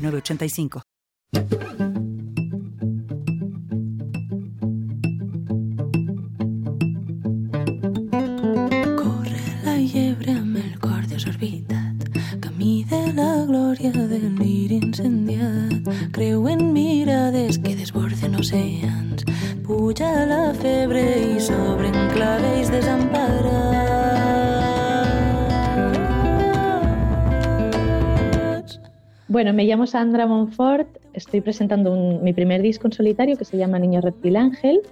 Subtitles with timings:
[0.00, 0.82] 906985.
[8.96, 12.08] Corre la llebre amb el cor desorbitat,
[12.40, 19.26] camí de la glòria del mir incendiat, creuen mirades que desborden oceans,
[19.66, 23.69] puja la febre i s'obren clavells desemparats.
[29.40, 33.56] Bueno, me llamo Sandra Monfort, estoy presentando un- mi primer disco en solitario que se
[33.56, 34.82] llama Niño Reptil Ángel.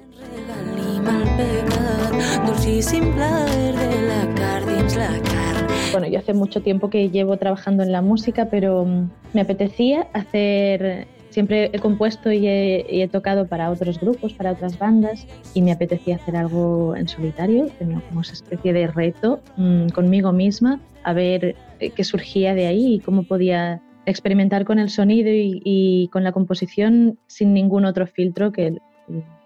[5.93, 10.07] Bueno, yo hace mucho tiempo que llevo trabajando en la música, pero mm, me apetecía
[10.15, 15.27] hacer, siempre he compuesto y he, y he tocado para otros grupos, para otras bandas,
[15.53, 20.33] y me apetecía hacer algo en solitario, tenía como esa especie de reto mm, conmigo
[20.33, 25.31] misma, a ver eh, qué surgía de ahí y cómo podía experimentar con el sonido
[25.31, 28.83] y, y con la composición sin ningún otro filtro que el,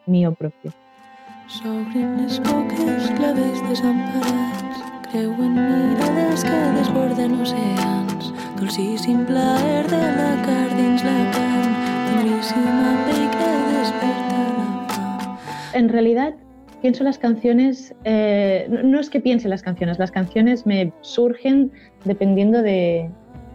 [0.07, 0.73] mío propio.
[1.47, 4.79] S'obren les boques, clavells desemparats,
[5.11, 8.33] creuen mirades que desborden oceans.
[8.59, 11.73] Dolcíssim plaer de la car dins la carn,
[12.09, 15.37] tendríssima pell que desperta la fam.
[15.75, 16.35] En realidad
[16.81, 21.71] pienso las canciones, eh, no es que piense las canciones, las canciones me surgen
[22.05, 23.09] dependiendo de-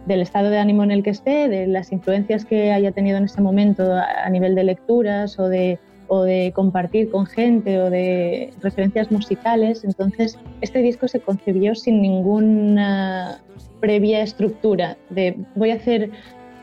[0.08, 3.24] del estado de ánimo en el que esté, de las influencias que haya tenido en
[3.24, 5.78] ese momento a nivel de lecturas o de,
[6.08, 9.84] o de compartir con gente o de referencias musicales.
[9.84, 13.40] Entonces, este disco se concibió sin ninguna
[13.80, 16.10] previa estructura de voy a hacer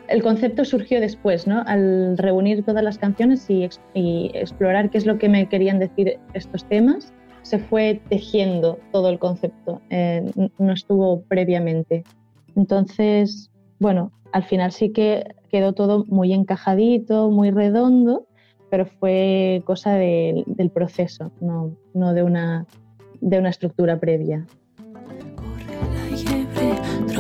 [0.08, 1.64] el concepto surgió después, ¿no?
[1.66, 5.80] Al reunir todas las canciones y, ex- y explorar qué es lo que me querían
[5.80, 7.12] decir estos temas,
[7.42, 12.04] se fue tejiendo todo el concepto, eh, no estuvo previamente.
[12.56, 18.28] Entonces, bueno, al final sí que quedó todo muy encajadito, muy redondo,
[18.70, 21.76] pero fue cosa de- del proceso, no,
[22.14, 22.66] de, una,
[23.22, 24.46] de una estructura previa.
[25.36, 27.16] Corre la llebre,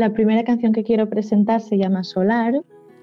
[0.00, 2.62] La primera canción que quiero presentar se llama Solar,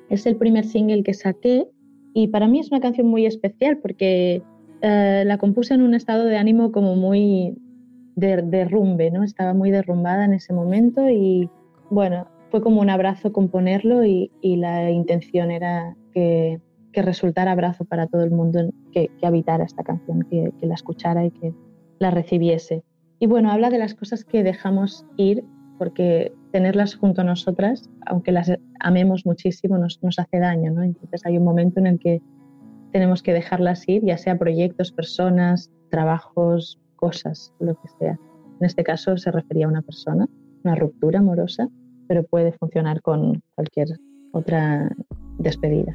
[0.09, 1.67] es el primer single que saqué
[2.13, 4.41] y para mí es una canción muy especial porque
[4.81, 7.55] eh, la compuse en un estado de ánimo como muy
[8.15, 9.23] de derrumbe, ¿no?
[9.23, 11.49] Estaba muy derrumbada en ese momento y
[11.91, 16.61] bueno, fue como un abrazo componerlo y, y la intención era que,
[16.93, 21.29] resultara abrazo para todo el mundo que, habitara esta canción, que, que la escuchara y
[21.29, 21.53] que
[21.99, 22.83] la recibiese.
[23.19, 25.43] Y bueno, habla de las cosas que dejamos ir
[25.77, 30.81] porque tenerlas junto a nosotras, aunque las amemos muchísimo, nos, nos hace daño, ¿no?
[30.81, 32.19] Entonces hay un momento en el que
[32.91, 38.19] tenemos que dejarlas ir, ya sea proyectos, personas, trabajos, cosas, lo que sea.
[38.59, 40.27] En este caso se refería a una persona,
[40.63, 41.69] una ruptura amorosa,
[42.07, 43.87] pero puede funcionar con cualquier
[44.31, 44.89] otra
[45.37, 45.93] despedida.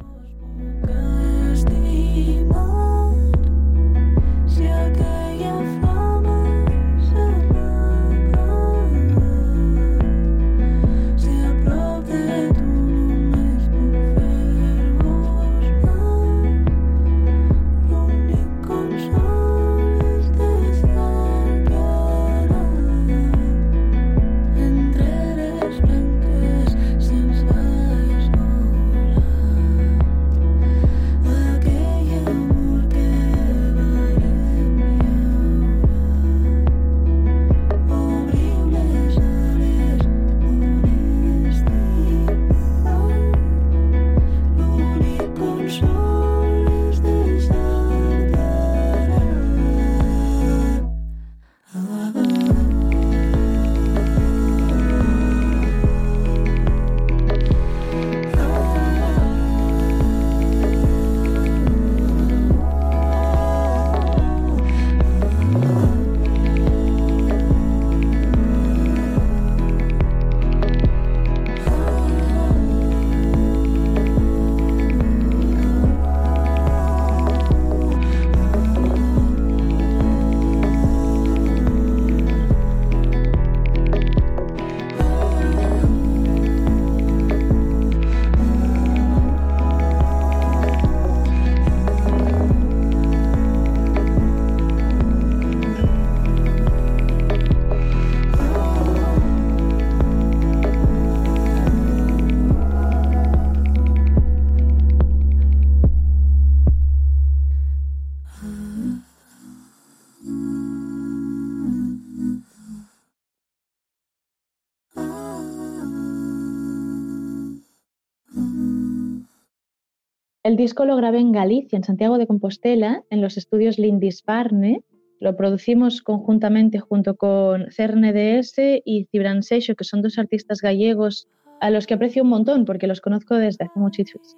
[120.53, 124.83] El disco lo grabé en Galicia, en Santiago de Compostela, en los estudios Lindisfarne.
[125.19, 128.53] Lo producimos conjuntamente junto con CERNDS
[128.85, 131.27] y Cibran Seixo, que son dos artistas gallegos
[131.59, 133.79] a los que aprecio un montón porque los conozco desde hace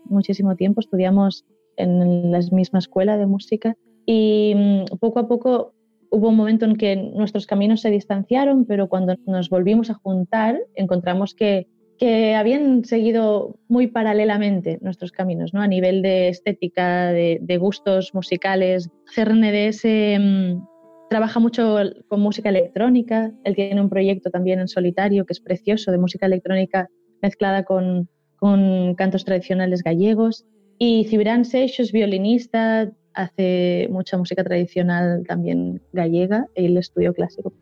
[0.05, 0.79] muchísimo tiempo.
[0.79, 1.43] Estudiamos
[1.75, 3.75] en la misma escuela de música
[4.05, 5.73] y mm, poco a poco
[6.11, 10.61] hubo un momento en que nuestros caminos se distanciaron, pero cuando nos volvimos a juntar
[10.75, 15.61] encontramos que que habían seguido muy paralelamente nuestros caminos, ¿no?
[15.61, 18.89] A nivel de estética, de, gustos musicales.
[19.13, 19.85] CRNDS
[20.19, 20.63] mm,
[21.09, 21.77] trabaja mucho
[22.07, 23.31] con música electrónica.
[23.43, 26.89] Él tiene un proyecto también en solitario que es precioso de música electrónica
[27.21, 30.45] mezclada con, con cantos tradicionales gallegos.
[30.77, 37.53] Y Cibran Seixo es violinista, hace mucha música tradicional también gallega, el estudio clásico.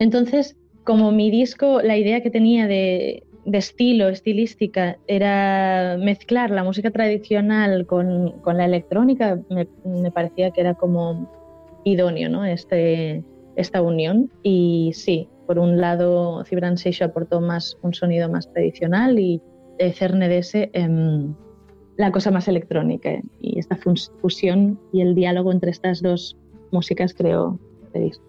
[0.00, 6.62] Entonces, como mi disco, la idea que tenía de, de estilo, estilística, era mezclar la
[6.62, 11.30] música tradicional con, la electrónica, me, parecía que era como
[11.84, 12.44] idóneo ¿no?
[12.44, 13.24] este,
[13.56, 14.30] esta unión.
[14.42, 19.40] Y sí, por un lado, Cibran Seixo aportó más un sonido más tradicional y
[19.78, 20.70] CERNEDS eh,
[21.96, 23.18] la cosa más electrónica.
[23.40, 23.78] Y esta
[24.20, 26.36] fusión y el diálogo entre estas dos
[26.70, 28.27] músicas creo este disco.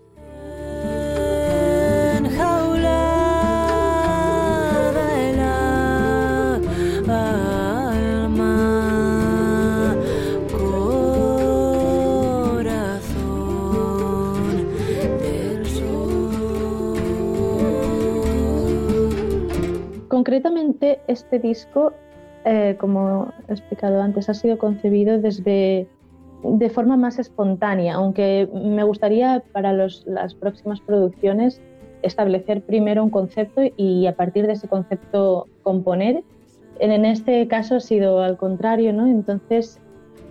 [20.19, 21.93] Concretamente, este disco,
[22.43, 25.87] eh, como he explicado antes, ha sido concebido desde
[26.43, 31.61] de forma más espontánea, aunque me gustaría para las próximas producciones
[32.01, 36.21] establecer primero un concepto y a partir de ese concepto componer.
[36.81, 39.07] En este caso ha sido al contrario, ¿no?
[39.07, 39.79] Entonces,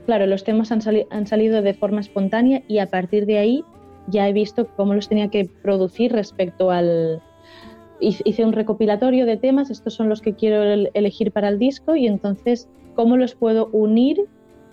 [0.04, 3.64] claro, los temas han, han salido de forma espontánea y a partir de ahí
[4.06, 7.22] ya he visto cómo los tenía que producir respecto al,
[8.00, 10.62] hice un recopilatorio de temas, estos son los que quiero
[10.94, 14.26] elegir para el disco y entonces cómo los puedo unir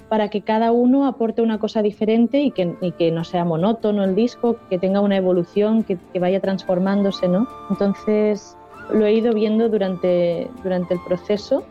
[0.10, 4.16] para que cada uno aporte una cosa diferente y que, que no sea monótono el
[4.16, 7.48] disco, que tenga una evolución, que, vaya transformándose, ¿no?
[7.70, 8.56] Entonces
[8.94, 11.64] lo he ido viendo durante, durante el proceso.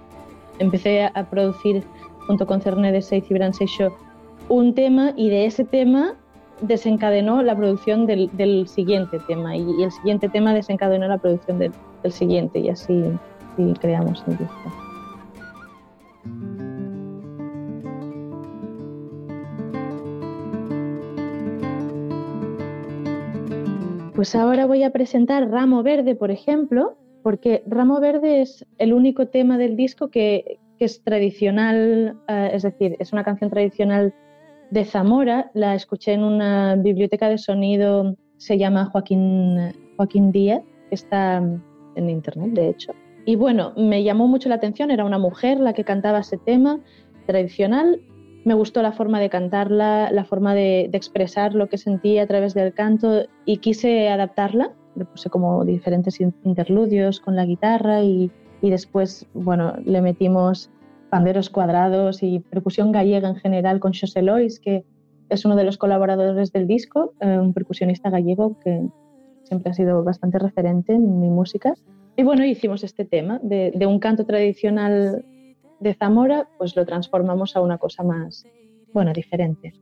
[0.58, 1.84] Empecé a, producir
[2.26, 3.96] junto con Cerne de Seis y Bran Seixo
[4.48, 6.16] un tema y de ese tema
[6.60, 11.72] desencadenó la producción del, siguiente tema y, el siguiente tema desencadenó la producción del,
[12.10, 13.02] siguiente y así,
[13.80, 14.84] creamos el disco.
[24.14, 29.28] Pues ahora voy a presentar Ramo Verde, por ejemplo, porque Ramo Verde es el único
[29.28, 34.14] tema del disco que, es tradicional, eh, es decir, es una canción tradicional
[34.74, 40.96] de Zamora, la escuché en una biblioteca de sonido, se llama Joaquín, Joaquín Díaz, que
[40.96, 42.92] está en internet, de hecho.
[43.24, 46.80] Y bueno, me llamó mucho la atención, era una mujer la que cantaba ese tema
[47.26, 48.00] tradicional.
[48.44, 52.52] Me gustó la forma de cantarla, la forma de, expresar lo que sentía a través
[52.52, 54.72] del canto y quise adaptarla.
[54.96, 58.28] Le puse como diferentes interludios con la guitarra y,
[58.60, 60.68] y después, bueno, le metimos
[61.14, 64.84] panderos cuadrados y percusión gallega en general con José Lois, que
[65.28, 68.88] es uno de los colaboradores del disco, eh, un percusionista gallego que
[69.44, 71.74] siempre ha sido bastante referente en mi música.
[72.16, 75.24] Y bueno, hicimos este tema de, de un canto tradicional
[75.78, 78.44] de Zamora, pues lo transformamos a una cosa más,
[78.92, 79.72] bueno, diferente.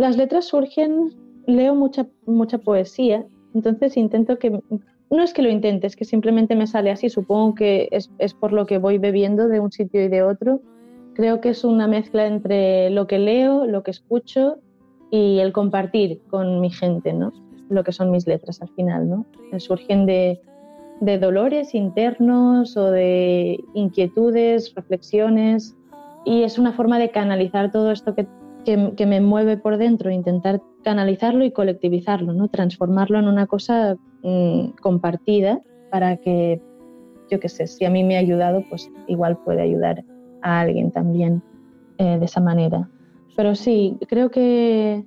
[0.00, 1.10] Las letras surgen,
[1.46, 6.56] leo mucha, mucha poesía, entonces intento que, no es que lo intente, es que simplemente
[6.56, 10.02] me sale así, supongo que es, es por lo que voy bebiendo de un sitio
[10.02, 10.62] y de otro.
[11.12, 14.56] Creo que es una mezcla entre lo que leo, lo que escucho
[15.10, 17.30] y el compartir con mi gente, ¿no?
[17.68, 19.26] Lo que son mis letras al final, ¿no?
[19.58, 20.40] Surgen de,
[21.02, 25.76] de dolores internos o de inquietudes, reflexiones,
[26.24, 28.26] y es una forma de canalizar todo esto que,
[28.64, 32.48] que, me mueve por dentro, intentar canalizarlo y colectivizarlo, ¿no?
[32.48, 36.60] transformarlo en una cosa mm, compartida para que,
[37.30, 40.04] yo qué sé, si a mí me ha ayudado, pues igual puede ayudar
[40.42, 41.42] a alguien también
[41.98, 42.88] eh, de esa manera.
[43.36, 45.04] Pero sí, creo que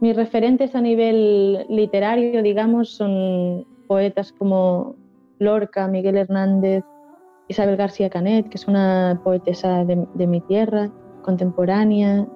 [0.00, 4.96] mis referentes a nivel literario, digamos, son poetas como
[5.38, 6.84] Lorca, Miguel Hernández,
[7.48, 10.90] Isabel García Canet, que es una poetesa de, mi tierra,
[11.22, 12.26] contemporánea.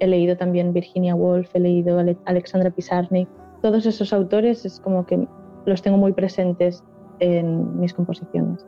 [0.00, 3.28] He leído también Virginia Woolf, he leído Alexandra Pizarnik.
[3.60, 5.28] Todos esos autores es como que
[5.66, 6.82] los tengo muy presentes
[7.20, 8.66] en mis composiciones.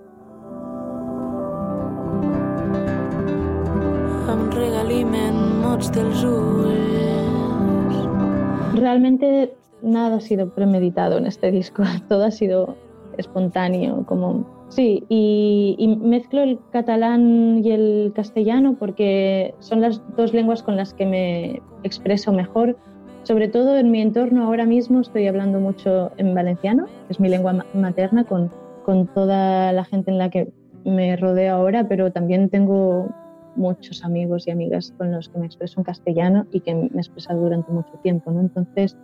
[8.74, 12.76] Realmente nada ha sido premeditado en este disco, todo ha sido
[13.18, 20.62] espontáneo, como sí, y, mezclo el catalán y el castellano porque son las dos lenguas
[20.62, 22.76] con las que me expreso mejor.
[23.22, 27.28] Sobre todo en mi entorno ahora mismo estoy hablando mucho en valenciano, que es mi
[27.28, 28.50] lengua materna, con,
[28.84, 30.52] con toda la gente en la que
[30.84, 33.08] me rodeo ahora, pero también tengo
[33.56, 36.98] muchos amigos y amigas con los que me expreso en castellano y que me he
[36.98, 38.30] expresado durante mucho tiempo.
[38.30, 38.40] ¿no?
[38.40, 38.96] Entonces,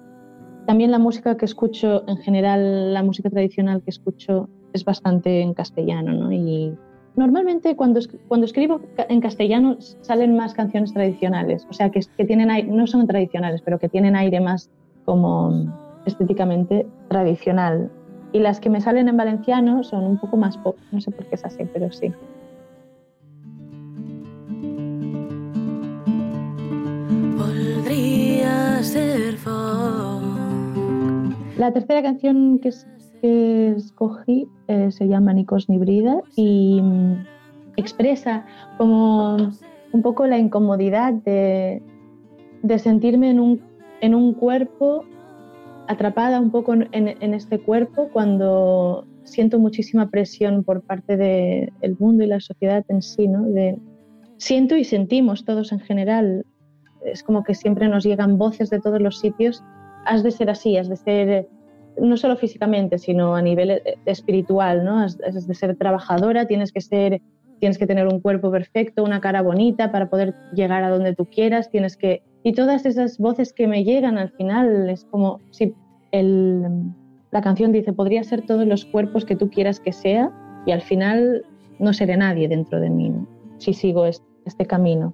[0.70, 5.52] también la música que escucho, en general la música tradicional que escucho es bastante en
[5.52, 6.30] castellano, ¿no?
[6.30, 6.72] Y
[7.16, 7.98] normalmente cuando,
[8.28, 13.08] cuando escribo en castellano salen más canciones tradicionales, o sea, que, que tienen no son
[13.08, 14.70] tradicionales, pero que tienen aire más
[15.04, 15.66] como
[16.06, 17.90] estéticamente tradicional.
[18.32, 21.26] Y las que me salen en valenciano son un poco más pop, no sé por
[21.26, 22.12] qué es así, pero sí.
[31.60, 32.72] La tercera canción que,
[33.22, 37.26] escogí eh, se llama Nikos Nibrida y mm,
[37.76, 38.46] expresa
[38.78, 39.36] como
[39.92, 41.82] un poco la incomodidad de,
[42.78, 45.04] sentirme en un, cuerpo,
[45.86, 52.26] atrapada un poco en, este cuerpo cuando siento muchísima presión por parte del mundo y
[52.26, 53.42] la sociedad en sí, ¿no?
[53.42, 53.78] De,
[54.38, 56.46] siento y sentimos todos en general.
[57.04, 59.62] Es como que siempre nos llegan voces de todos los sitios
[60.04, 61.48] has de ser así, has de ser
[62.00, 65.00] no solo físicamente, sino a nivel eh, espiritual, ¿no?
[65.00, 67.20] Has, de ser trabajadora, tienes que ser
[67.58, 71.26] tienes que tener un cuerpo perfecto, una cara bonita para poder llegar a donde tú
[71.26, 75.74] quieras, tienes que y todas esas voces que me llegan al final es como si
[76.10, 76.62] el,
[77.30, 80.32] la canción dice, podría ser todos los cuerpos que tú quieras que sea
[80.64, 81.44] y al final
[81.78, 83.12] no seré nadie dentro de mí,
[83.58, 85.12] si sigo este, este camino.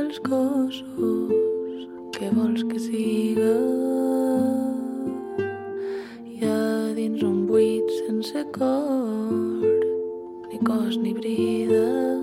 [0.00, 3.52] dels cossos que vols que siga?
[6.24, 6.60] Hi ha
[6.96, 9.68] dins un buit sense cor
[10.48, 12.19] ni cos ni brida.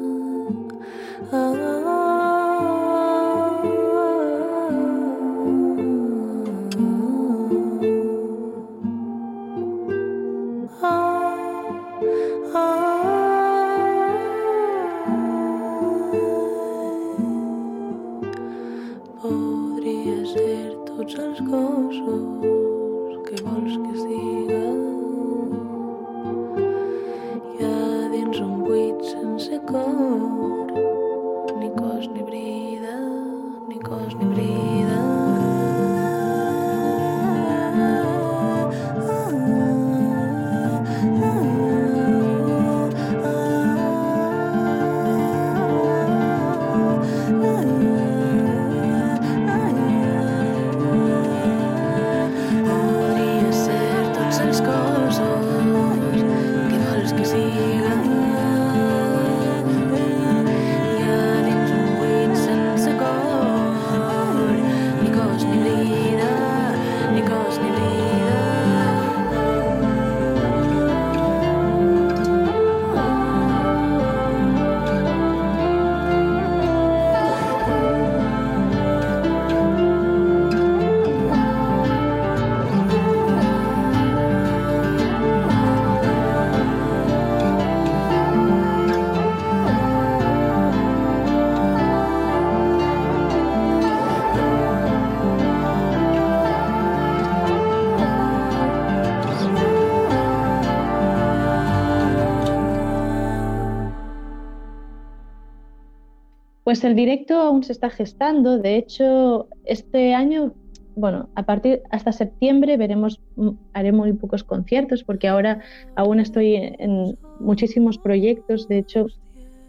[106.78, 108.60] Pues el directo aún se está gestando.
[108.60, 110.54] De hecho, este año,
[110.96, 115.62] bueno, a partir hasta septiembre veremos, mm, haré muy pocos conciertos porque ahora
[115.96, 118.68] aún estoy en muchísimos proyectos.
[118.68, 119.08] De hecho,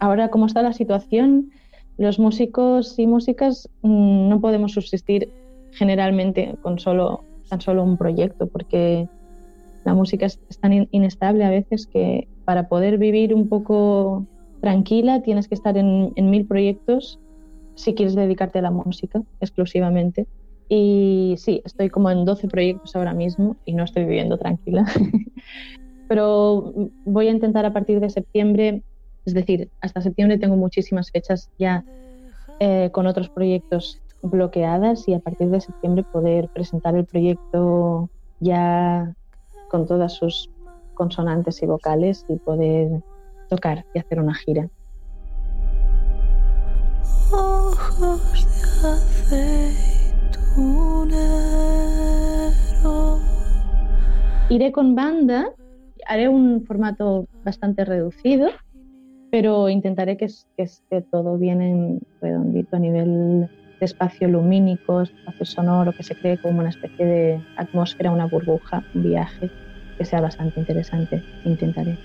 [0.01, 1.51] ahora como está la situación,
[1.97, 5.31] los músicos y músicas mm, no podemos subsistir
[5.71, 9.09] generalmente con solo tan solo un proyecto porque
[9.87, 14.27] la música es tan inestable a veces que para poder vivir un poco
[14.61, 17.19] tranquila, tienes que estar en, mil proyectos
[17.75, 20.27] si quieres dedicarte a la música exclusivamente.
[20.69, 24.85] Y sí, estoy como en 12 proyectos ahora mismo y no estoy viviendo tranquila.
[26.09, 26.73] Pero
[27.05, 28.83] voy a intentar a partir de septiembre,
[29.25, 31.85] es decir, hasta septiembre tengo muchísimas fechas ya
[32.61, 39.15] eh, con otros proyectos bloqueadas y a partir de septiembre poder presentar el proyecto ya
[39.71, 40.51] con todas sus
[40.95, 43.03] consonantes y vocales y poder
[43.49, 44.69] tocar y hacer una gira.
[54.51, 55.51] Iré con banda,
[56.07, 58.49] haré un formato bastante reducido,
[59.31, 65.93] pero intentaré que, esté todo bien en redondito a nivel de espacio lumínico, espacio sonoro,
[65.93, 69.51] que se cree como una especie de atmósfera, una burbuja, un viaje
[69.99, 71.23] que sea bastante interesante.
[71.45, 71.99] Intentaré.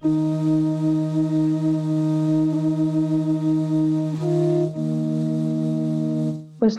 [0.00, 0.12] Pues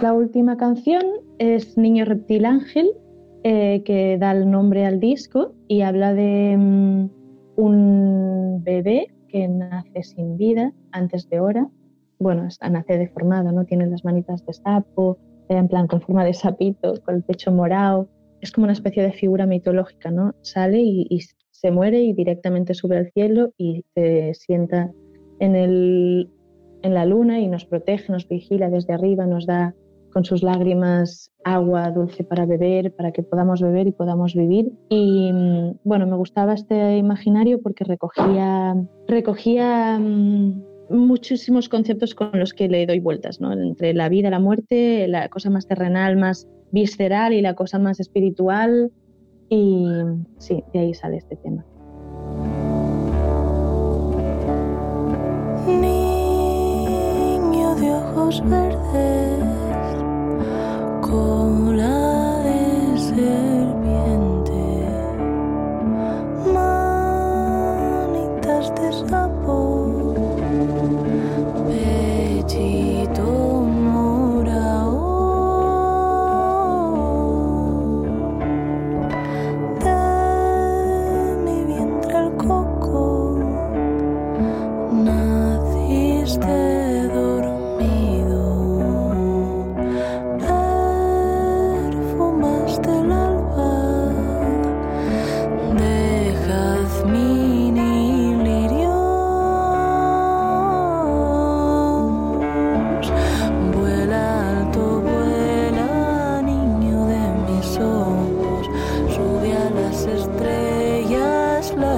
[0.02, 1.04] la última canción
[1.38, 2.90] es Niño Reptil Ángel,
[3.44, 7.10] eh, que da el nombre al disco y habla de mm,
[7.58, 11.70] un bebé que nace sin vida antes de hora.
[12.18, 13.66] Bueno, nace deformado, ¿no?
[13.66, 18.10] Tiene las manitas de sapo, en plan con forma de sapito, con el pecho morado.
[18.40, 20.34] Es como una especie de figura mitológica, ¿no?
[20.42, 21.20] Sale y, y
[21.62, 24.92] se muere y directamente sube al cielo y se sienta
[25.40, 26.30] en, el,
[26.82, 29.76] en la luna y nos protege, nos vigila desde arriba, nos da
[30.12, 34.72] con sus lágrimas agua dulce para beber, para que podamos beber y podamos vivir.
[34.90, 38.76] Y mm, bueno, me gustaba este imaginario porque recogía,
[39.08, 43.54] recogía mm, muchísimos conceptos con los que le doy vueltas, ¿no?
[43.54, 48.00] entre la vida, la muerte, la cosa más terrenal, más visceral y la cosa más
[48.00, 48.92] espiritual,
[49.52, 49.86] y
[50.38, 51.66] sí, de ahí sale este tema.
[55.68, 56.96] Niño
[57.76, 59.44] de ojos verdes,
[61.02, 62.21] cola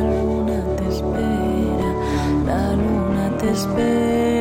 [0.03, 1.89] La luna te espera,
[2.45, 4.32] la luna te espera.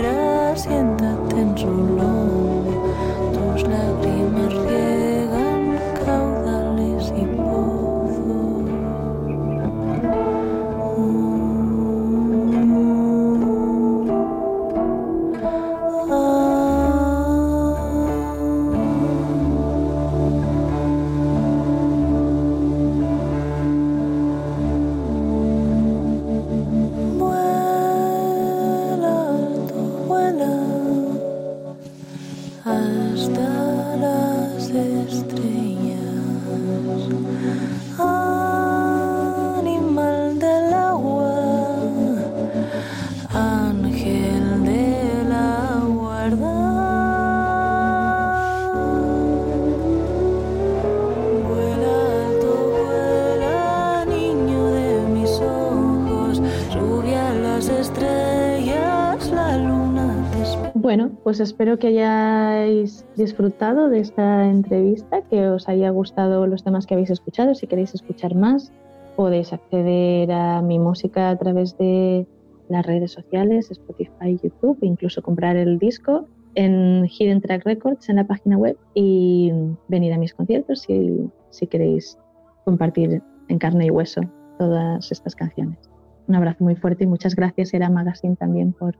[61.25, 66.95] Pues espero que hayáis disfrutado de esta entrevista, que os haya gustado los temas que
[66.95, 67.55] habéis escuchado.
[67.55, 68.73] Si queréis escuchar más,
[69.17, 72.27] podéis acceder a mi música a través de
[72.69, 78.27] las redes sociales, Spotify, YouTube, incluso comprar el disco en Hidden Track Records en la
[78.27, 79.53] página web y
[79.89, 82.19] venir a mis conciertos si, si queréis
[82.65, 84.23] compartir en carne y hueso
[84.59, 85.79] todas estas canciones.
[86.27, 88.97] Un abrazo muy fuerte y muchas gracias, Era Magazine, también por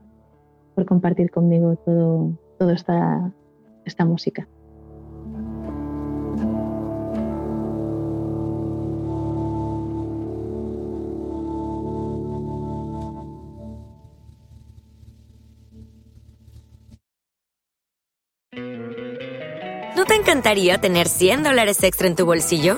[0.75, 3.31] por compartir conmigo todo, toda esta,
[3.85, 4.47] esta música.
[19.95, 22.77] ¿No te encantaría tener 100 dólares extra en tu bolsillo?